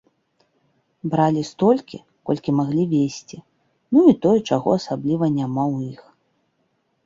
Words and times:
Бралі 1.11 1.43
столькі, 1.49 1.99
колькі 2.31 2.55
маглі 2.61 2.83
везці, 2.95 3.37
ну 3.97 4.09
і 4.15 4.19
тое, 4.27 4.35
чаго 4.53 4.69
асабліва 4.81 5.25
няма 5.41 5.63
ў 5.75 5.95
іх. 5.97 6.01